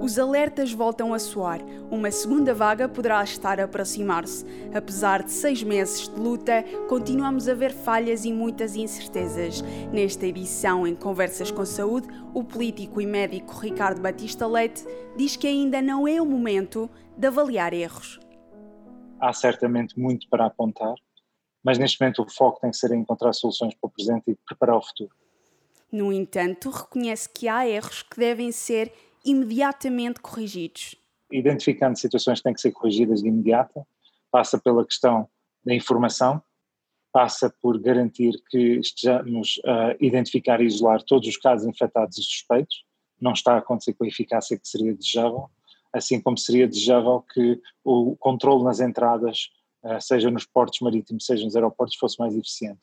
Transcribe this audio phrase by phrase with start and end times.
[0.00, 1.60] Os alertas voltam a soar.
[1.90, 4.46] Uma segunda vaga poderá estar a aproximar-se.
[4.74, 9.60] Apesar de seis meses de luta, continuamos a ver falhas e muitas incertezas.
[9.92, 14.86] Nesta edição, em Conversas com Saúde, o político e médico Ricardo Batista Leite
[15.18, 18.18] diz que ainda não é o momento de avaliar erros.
[19.20, 20.94] Há certamente muito para apontar,
[21.62, 24.34] mas neste momento o foco tem que ser em encontrar soluções para o presente e
[24.46, 25.14] preparar o futuro.
[25.92, 28.92] No entanto, reconhece que há erros que devem ser
[29.24, 30.94] imediatamente corrigidos.
[31.30, 33.86] Identificando situações que têm que ser corrigidas de imediato,
[34.30, 35.28] passa pela questão
[35.64, 36.42] da informação,
[37.12, 42.84] passa por garantir que estejamos a identificar e isolar todos os casos infectados e suspeitos,
[43.20, 45.50] não está a acontecer com a eficácia que seria desejável,
[45.92, 49.50] assim como seria desejável que o controle nas entradas,
[49.82, 52.80] eh, seja nos portos marítimos, seja nos aeroportos, fosse mais eficiente.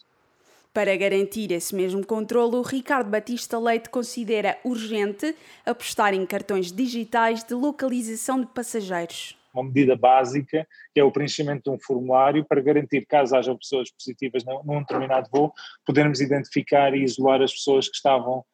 [0.78, 7.56] Para garantir esse mesmo controlo, Ricardo Batista Leite considera urgente apostar em cartões digitais de
[7.56, 9.36] localização de passageiros.
[9.52, 13.90] Uma medida básica, que é o preenchimento de um formulário para garantir, caso haja pessoas
[13.90, 15.52] positivas num determinado voo,
[15.84, 18.46] podermos identificar e isolar as pessoas que estavam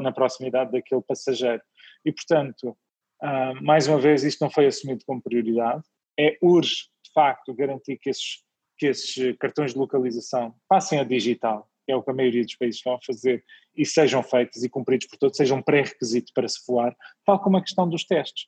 [0.00, 1.60] na proximidade daquele passageiro.
[2.04, 2.76] E, portanto,
[3.20, 5.82] ah, mais uma vez, isto não foi assumido como prioridade.
[6.16, 8.44] É urge, de facto, garantir que esses
[8.76, 12.56] que esses cartões de localização passem a digital, que é o que a maioria dos
[12.56, 13.44] países estão a fazer,
[13.76, 17.56] e sejam feitos e cumpridos por todos, sejam um pré-requisito para se voar, tal como
[17.56, 18.46] a questão dos testes.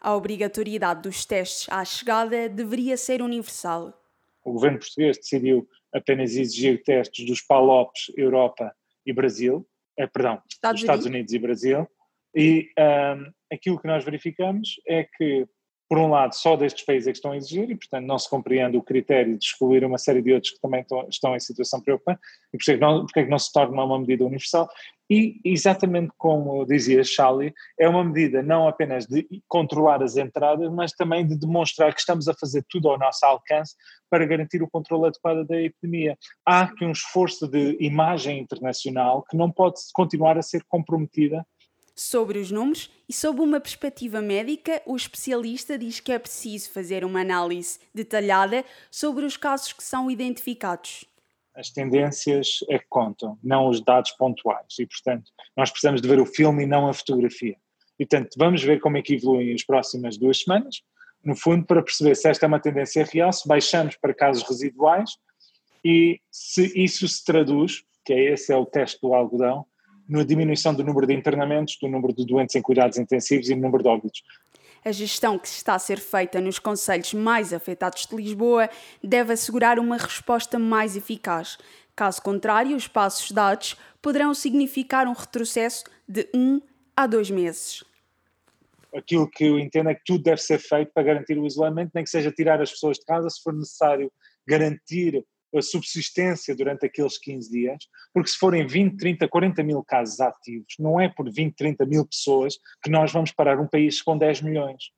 [0.00, 3.92] A obrigatoriedade dos testes à chegada deveria ser universal.
[4.44, 8.72] O governo português decidiu apenas exigir testes dos PALOPs, Europa
[9.04, 9.66] e Brasil,
[9.98, 11.32] eh, perdão, Estados, Estados Unidos.
[11.32, 11.88] Unidos e Brasil,
[12.36, 15.46] e um, aquilo que nós verificamos é que
[15.88, 18.28] por um lado, só destes países é que estão a exigir e, portanto, não se
[18.28, 22.20] compreende o critério de excluir uma série de outros que também estão, em situação preocupante
[22.52, 24.68] e por é que não, porque é que não se torna uma medida universal
[25.08, 30.92] e, exatamente como dizia Charlie, é uma medida não apenas de controlar as entradas, mas
[30.92, 33.76] também de demonstrar que estamos a fazer tudo ao nosso alcance
[34.10, 36.18] para garantir o controle adequado da epidemia.
[36.44, 41.46] Há aqui um esforço de imagem internacional que não pode continuar a ser comprometida
[41.98, 47.06] Sobre os números e sob uma perspectiva médica, o especialista diz que é preciso fazer
[47.06, 51.06] uma análise detalhada sobre os casos que são identificados.
[51.54, 54.78] As tendências é que contam, não os dados pontuais.
[54.78, 57.56] E, portanto, nós precisamos de ver o filme e não a fotografia.
[57.98, 60.82] E, portanto, vamos ver como é que evoluem as próximas duas semanas,
[61.24, 65.16] no fundo, para perceber se esta é uma tendência real, se baixamos para casos residuais
[65.82, 69.64] e se isso se traduz, que é esse é o teste do algodão,
[70.08, 73.62] na diminuição do número de internamentos, do número de doentes em cuidados intensivos e no
[73.62, 74.22] número de óbitos.
[74.84, 78.70] A gestão que está a ser feita nos conselhos mais afetados de Lisboa
[79.02, 81.58] deve assegurar uma resposta mais eficaz.
[81.96, 86.60] Caso contrário, os passos dados poderão significar um retrocesso de um
[86.96, 87.82] a dois meses.
[88.94, 92.04] Aquilo que eu entendo é que tudo deve ser feito para garantir o isolamento, nem
[92.04, 94.10] que seja tirar as pessoas de casa, se for necessário
[94.46, 95.24] garantir
[95.58, 100.74] a subsistência durante aqueles 15 dias, porque se forem 20, 30, 40 mil casos ativos,
[100.78, 104.42] não é por 20, 30 mil pessoas que nós vamos parar um país com 10
[104.42, 104.90] milhões.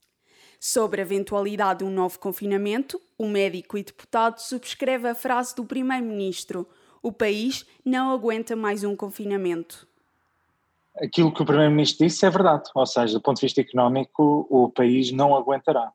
[0.61, 5.65] Sobre a eventualidade de um novo confinamento, o médico e deputado subscreve a frase do
[5.65, 6.67] primeiro-ministro:
[7.01, 9.87] o país não aguenta mais um confinamento.
[11.01, 14.69] Aquilo que o primeiro-ministro disse é verdade, ou seja, do ponto de vista económico, o
[14.69, 15.93] país não aguentará.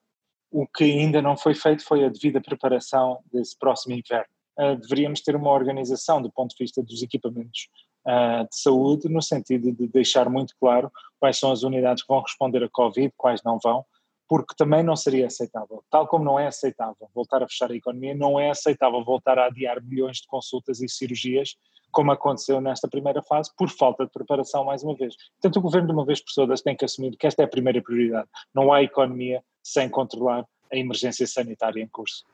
[0.50, 5.22] O que ainda não foi feito foi a devida preparação desse próximo inverno uh, deveríamos
[5.22, 7.69] ter uma organização do ponto de vista dos equipamentos
[8.08, 12.22] uh, de saúde, no sentido de deixar muito claro quais são as unidades que vão
[12.22, 13.86] responder a Covid, quais não vão,
[14.28, 15.84] porque também não seria aceitável.
[15.90, 19.46] Tal como não é aceitável voltar a fechar a economia, não é aceitável voltar a
[19.46, 21.56] adiar milhões de consultas e cirurgias,
[21.92, 25.16] como aconteceu nesta primeira fase, por falta de preparação, mais uma vez.
[25.39, 27.48] Portanto, o governo, de uma vez por todas, tem que assumir que esta é a
[27.48, 28.28] primeira prioridade.
[28.54, 32.25] Não há economia sem controlar a emergência sanitária em curso.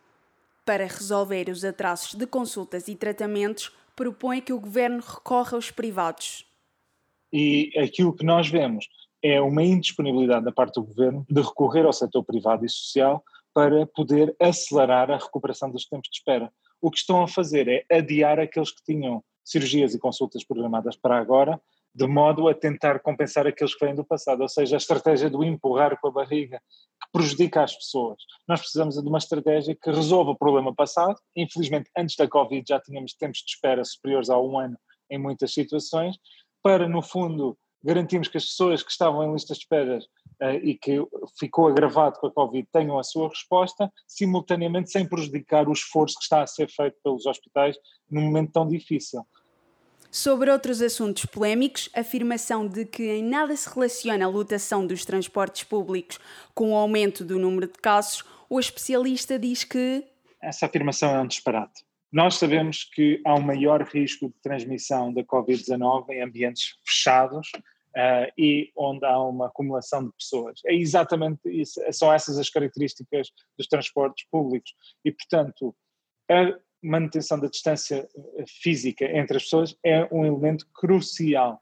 [0.69, 6.45] Para resolver os atrasos de consultas e tratamentos, propõe que o governo recorra aos privados.
[7.33, 8.87] E aquilo que nós vemos
[9.19, 13.87] é uma indisponibilidade da parte do governo de recorrer ao setor privado e social para
[13.87, 16.53] poder acelerar a recuperação dos tempos de espera.
[16.79, 21.17] O que estão a fazer é adiar aqueles que tinham cirurgias e consultas programadas para
[21.17, 21.59] agora,
[21.95, 25.43] de modo a tentar compensar aqueles que vêm do passado, ou seja, a estratégia do
[25.43, 26.61] empurrar com a barriga,
[27.11, 28.17] prejudica as pessoas.
[28.47, 31.19] Nós precisamos de uma estratégia que resolva o problema passado.
[31.35, 34.77] Infelizmente, antes da Covid já tínhamos tempos de espera superiores a um ano
[35.09, 36.17] em muitas situações,
[36.61, 39.99] para, no fundo, garantirmos que as pessoas que estavam em listas de espera
[40.41, 40.97] uh, e que
[41.39, 46.23] ficou agravado com a Covid tenham a sua resposta, simultaneamente sem prejudicar o esforço que
[46.23, 47.77] está a ser feito pelos hospitais
[48.09, 49.25] num momento tão difícil.
[50.11, 55.05] Sobre outros assuntos polémicos, a afirmação de que em nada se relaciona a lotação dos
[55.05, 56.19] transportes públicos
[56.55, 60.03] com o aumento do número de casos, o especialista diz que.
[60.41, 61.83] Essa afirmação é um disparate.
[62.11, 68.31] Nós sabemos que há um maior risco de transmissão da Covid-19 em ambientes fechados uh,
[68.35, 70.59] e onde há uma acumulação de pessoas.
[70.65, 74.73] É exatamente isso, são essas as características dos transportes públicos.
[75.05, 75.75] E, portanto,
[76.31, 81.61] a manutenção da distância eh, física entre as pessoas é um elemento crucial.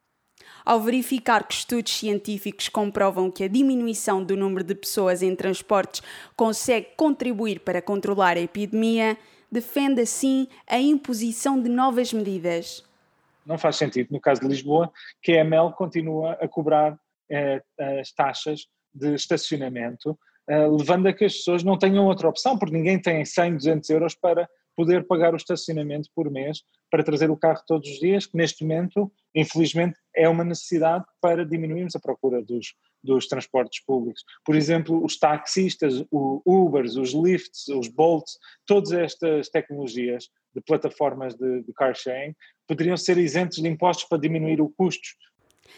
[0.63, 6.01] Ao verificar que estudos científicos comprovam que a diminuição do número de pessoas em transportes
[6.35, 9.17] consegue contribuir para controlar a epidemia,
[9.51, 12.83] defende assim a imposição de novas medidas.
[13.45, 14.91] Não faz sentido, no caso de Lisboa,
[15.21, 16.99] que a EML continua a cobrar
[17.29, 17.63] eh,
[17.99, 20.17] as taxas de estacionamento,
[20.49, 23.89] eh, levando a que as pessoas não tenham outra opção, porque ninguém tem 100, 200
[23.89, 28.27] euros para poder pagar o estacionamento por mês para trazer o carro todos os dias,
[28.27, 34.23] que neste momento, infelizmente, é uma necessidade para diminuirmos a procura dos, dos transportes públicos.
[34.45, 38.37] Por exemplo, os taxistas, os Ubers, os Lyfts, os Bolts,
[38.67, 42.35] todas estas tecnologias de plataformas de, de car sharing
[42.67, 45.15] poderiam ser isentos de impostos para diminuir o custos.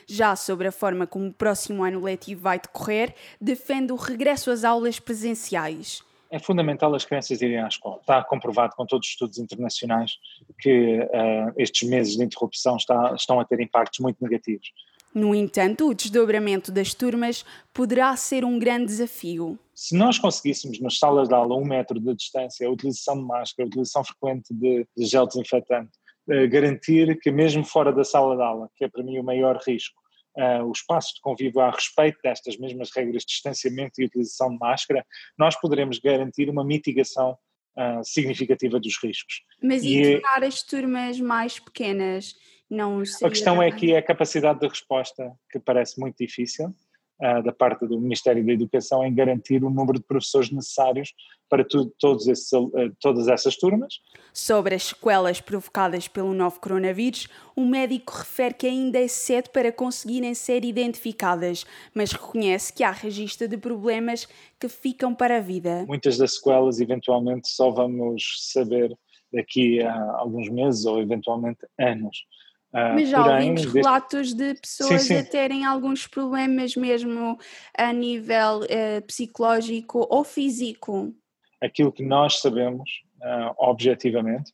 [0.05, 4.65] Já sobre a forma como o próximo ano letivo vai decorrer, defende o regresso às
[4.65, 7.97] aulas presenciais é fundamental as crianças irem à escola.
[7.99, 10.17] Está comprovado com todos os estudos internacionais
[10.59, 14.71] que uh, estes meses de interrupção está, estão a ter impactos muito negativos.
[15.13, 17.43] No entanto, o desdobramento das turmas
[17.73, 19.57] poderá ser um grande desafio.
[19.73, 23.65] Se nós conseguíssemos, nas salas de aula, um metro de distância, a utilização de máscara,
[23.65, 25.91] a utilização frequente de, de gel desinfetante,
[26.27, 29.57] uh, garantir que mesmo fora da sala de aula, que é para mim o maior
[29.65, 29.99] risco,
[30.37, 34.57] uh, o espaço de convívio a respeito destas mesmas regras de distanciamento e utilização de
[34.57, 35.05] máscara,
[35.37, 37.37] nós poderemos garantir uma mitigação
[37.77, 39.41] uh, significativa dos riscos.
[39.61, 42.35] Mas e, e tornar as turmas mais pequenas?
[42.69, 47.41] Não a questão é que é a capacidade de resposta que parece muito difícil uh,
[47.43, 51.11] da parte do Ministério da Educação em garantir o número de professores necessários
[51.49, 51.91] para tu,
[52.29, 52.69] esses, uh,
[52.99, 53.99] todas essas turmas.
[54.31, 59.71] Sobre as sequelas provocadas pelo novo coronavírus, o médico refere que ainda é cedo para
[59.71, 64.27] conseguirem ser identificadas, mas reconhece que há registro de problemas
[64.59, 65.85] que ficam para a vida.
[65.87, 68.95] Muitas das sequelas, eventualmente, só vamos saber
[69.33, 72.25] daqui a alguns meses ou eventualmente anos.
[72.73, 75.17] Uh, Mas já porém, ouvimos relatos de pessoas sim, sim.
[75.17, 77.37] a terem alguns problemas mesmo
[77.75, 81.13] a nível uh, psicológico ou físico.
[81.61, 82.89] Aquilo que nós sabemos,
[83.21, 84.53] uh, objetivamente,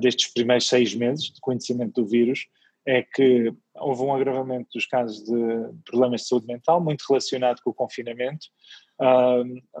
[0.00, 2.46] destes primeiros seis meses de conhecimento do vírus,
[2.86, 7.70] é que houve um agravamento dos casos de problemas de saúde mental, muito relacionado com
[7.70, 8.46] o confinamento,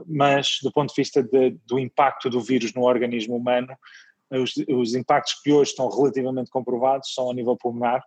[0.06, 3.76] mas do ponto de vista de, do impacto do vírus no organismo humano,
[4.30, 8.02] os, os, impactos que hoje estão relativamente comprovados são a nível pulmonar,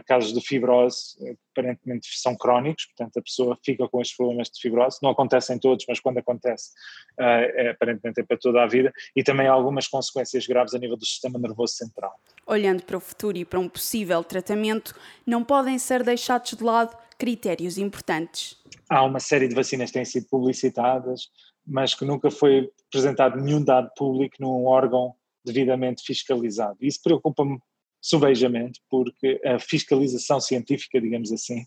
[0.00, 1.16] casos de fibrose,
[1.50, 5.84] aparentemente são crónicos, portanto a pessoa fica com estes problemas de fibrose, não acontecem todos,
[5.88, 6.70] mas quando acontece,
[7.18, 10.96] é, aparentemente é para toda a vida, e também há algumas consequências graves a nível
[10.96, 12.14] do sistema nervoso central.
[12.46, 14.94] Olhando para o futuro e para um possível tratamento,
[15.26, 18.56] não podem ser deixados de lado critérios importantes.
[18.88, 21.28] Há uma série de vacinas que têm sido publicitadas,
[21.66, 25.14] mas que nunca foi apresentado nenhum dado público num órgão
[25.44, 26.76] devidamente fiscalizado.
[26.80, 27.60] Isso preocupa-me
[28.02, 31.64] subejamente, porque a fiscalização científica, digamos assim,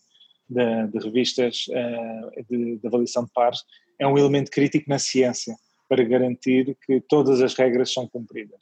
[0.50, 3.63] de, de revistas uh, de, de, avaliação de pares
[3.98, 5.56] é um elemento crítico na ciência
[5.88, 8.60] para garantir que todas as regras são cumpridas.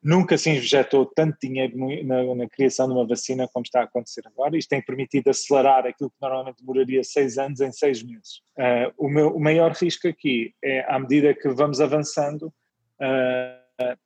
[0.00, 4.22] Nunca se injetou tanto dinheiro na, na, criação de uma vacina como está a acontecer
[4.26, 4.56] agora.
[4.56, 8.40] Isto tem permitido acelerar aquilo que normalmente demoraria seis anos em seis meses.
[8.56, 13.58] Uh, o, meu, o maior risco aqui é, à medida que vamos avançando, uh,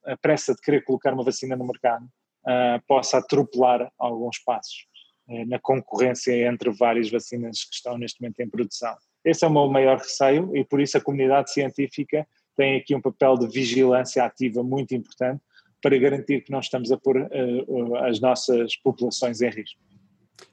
[0.07, 2.07] a pressa de querer colocar uma vacina no mercado
[2.47, 4.87] uh, possa atropelar alguns passos
[5.29, 8.95] uh, na concorrência entre várias vacinas que estão neste momento em produção.
[9.25, 13.01] Esse é o meu maior receio e por isso a comunidade científica tem aqui um
[13.01, 15.41] papel de vigilância ativa muito importante
[15.81, 19.81] para garantir que não estamos a pôr uh, as nossas populações em risco.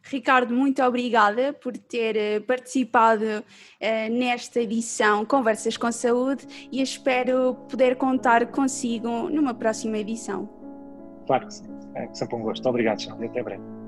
[0.03, 7.55] Ricardo, muito obrigada por ter eh, participado uh, nesta edição Conversas com Saúde e espero
[7.69, 10.47] poder contar consigo numa próxima edição.
[11.25, 12.67] Claro que sim, é sempre um gosto.
[12.67, 13.78] Obrigado, Xande, até breve.